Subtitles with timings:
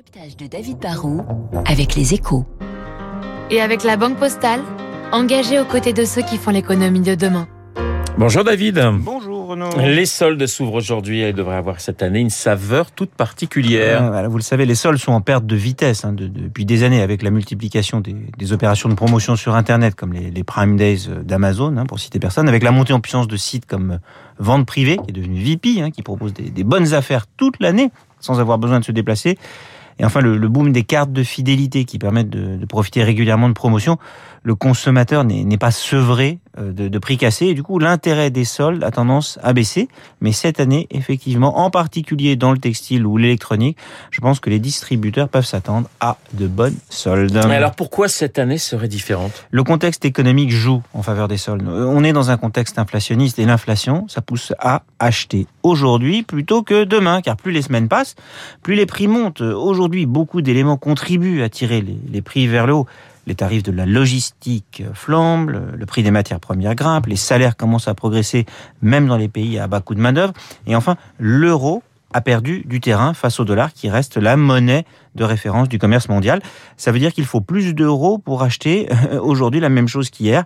[0.00, 1.22] décryptage de David Barrault
[1.66, 2.46] avec les échos.
[3.50, 4.60] Et avec la Banque Postale,
[5.12, 7.46] engagée aux côtés de ceux qui font l'économie de demain.
[8.16, 8.80] Bonjour David.
[9.00, 9.68] Bonjour Renaud.
[9.78, 14.02] Les soldes s'ouvrent aujourd'hui et devraient avoir cette année une saveur toute particulière.
[14.04, 16.64] Euh, voilà, vous le savez, les soldes sont en perte de vitesse hein, de- depuis
[16.64, 20.44] des années avec la multiplication des, des opérations de promotion sur Internet comme les, les
[20.44, 23.66] Prime Days euh, d'Amazon, hein, pour citer personne, avec la montée en puissance de sites
[23.66, 23.98] comme euh,
[24.38, 27.90] Vente Privée, qui est devenu VP, hein, qui propose des, des bonnes affaires toute l'année
[28.20, 29.38] sans avoir besoin de se déplacer.
[30.00, 33.54] Et enfin, le, boom des cartes de fidélité qui permettent de, de profiter régulièrement de
[33.54, 33.98] promotions.
[34.42, 37.46] Le consommateur n'est pas sevré de, de prix cassés.
[37.46, 39.88] Et du coup, l'intérêt des soldes a tendance à baisser.
[40.20, 43.76] Mais cette année, effectivement, en particulier dans le textile ou l'électronique,
[44.10, 47.40] je pense que les distributeurs peuvent s'attendre à de bonnes soldes.
[47.48, 49.46] Mais alors pourquoi cette année serait différente?
[49.50, 51.66] Le contexte économique joue en faveur des soldes.
[51.68, 56.62] Euh, On est dans un contexte inflationniste et l'inflation, ça pousse à acheter aujourd'hui plutôt
[56.62, 58.16] que demain, car plus les semaines passent,
[58.62, 59.40] plus les prix montent.
[59.40, 62.86] Aujourd'hui, beaucoup d'éléments contribuent à tirer les, les prix vers le haut.
[63.30, 67.86] Les tarifs de la logistique flambent, le- prix des matières premières grimpe, les salaires commencent
[67.86, 68.44] à progresser
[68.82, 70.32] même dans les pays à bas coût de main-d'œuvre.
[70.66, 75.24] Et enfin, l'euro a perdu du terrain face au dollar qui reste la monnaie de
[75.24, 76.40] référence du commerce mondial.
[76.76, 80.44] Ça veut dire qu'il faut plus d'euros pour acheter euh, aujourd'hui la même chose qu'hier,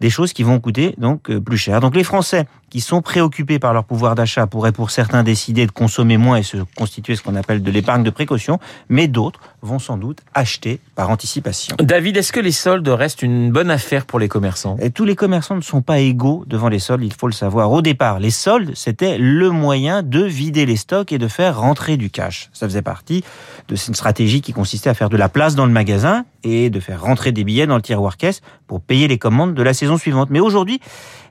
[0.00, 1.80] des choses qui vont coûter donc euh, plus cher.
[1.80, 5.70] Donc les Français qui sont préoccupés par leur pouvoir d'achat pourraient pour certains décider de
[5.70, 9.78] consommer moins et se constituer ce qu'on appelle de l'épargne de précaution, mais d'autres vont
[9.78, 11.76] sans doute acheter par anticipation.
[11.78, 14.76] David, est-ce que les soldes restent une bonne affaire pour les commerçants?
[14.80, 17.70] Et tous les commerçants ne sont pas égaux devant les soldes, il faut le savoir.
[17.70, 21.96] Au départ, les soldes, c'était le moyen de vider les stocks et de faire rentrer
[21.96, 22.50] du cash.
[22.52, 23.22] Ça faisait partie
[23.68, 26.78] de cette stratégie qui consistait à faire de la place dans le magasin et de
[26.78, 29.96] faire rentrer des billets dans le tiroir caisse pour payer les commandes de la saison
[29.96, 30.28] suivante.
[30.28, 30.78] Mais aujourd'hui,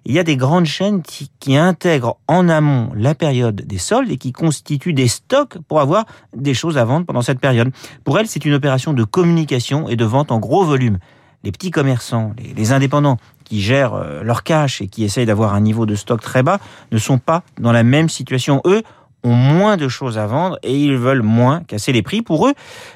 [0.05, 4.17] il y a des grandes chaînes qui, intègrent en amont la période des soldes et
[4.17, 7.69] qui constituent des stocks pour avoir des choses à vendre pendant cette période.
[8.03, 10.97] Pour elles, c'est une opération de communication et de vente en gros volume
[11.43, 15.53] les petits commerçants, les, les indépendants qui gèrent euh, leur cash et qui essayent d'avoir
[15.53, 16.59] un niveau de stock très bas
[16.91, 18.61] ne sont pas dans la même situation.
[18.65, 18.81] Eux
[19.23, 22.21] ont moins de choses à vendre et ils veulent moins casser les prix.
[22.21, 22.53] Pour eux,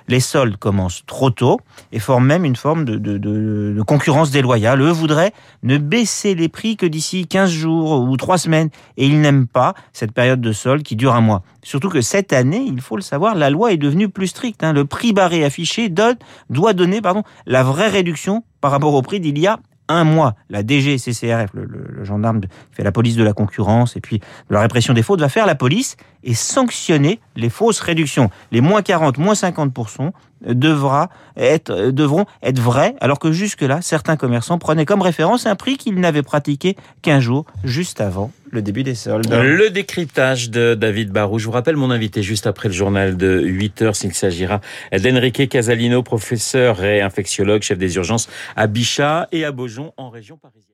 [0.07, 1.59] les soldes commencent trop tôt
[1.91, 4.81] et forment même une forme de, concurrence déloyale.
[4.81, 5.33] Eux voudraient
[5.63, 9.73] ne baisser les prix que d'ici 15 jours ou 3 semaines et ils n'aiment pas
[9.93, 11.43] cette période de solde qui dure un mois.
[11.63, 14.63] Surtout que cette année, il faut le savoir, la loi est devenue plus stricte.
[14.63, 14.73] hein.
[14.73, 17.01] Le prix barré affiché doit donner
[17.45, 19.59] la vraie réduction par rapport au prix d'il y a
[19.89, 20.35] un mois.
[20.49, 24.53] La DGCCRF, le, le- gendarme qui fait la police de la concurrence et puis de
[24.53, 28.29] la répression des fautes, va faire la police et sanctionner les fausses réductions.
[28.51, 30.11] Les moins 40, moins 50%
[30.45, 35.55] devra être, euh, devront être vrais, alors que jusque-là, certains commerçants prenaient comme référence un
[35.55, 39.31] prix qu'ils n'avaient pratiqué qu'un jour, juste avant le début des soldes.
[39.31, 41.37] Le décryptage de David Barou.
[41.39, 45.49] Je vous rappelle mon invité juste après le journal de 8 heures, s'il s'agira d'Enrique
[45.49, 50.73] Casalino, professeur et infectiologue, chef des urgences à Bichat et à Beaujon en région parisienne.